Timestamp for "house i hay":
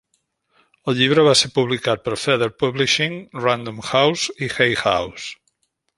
3.91-4.79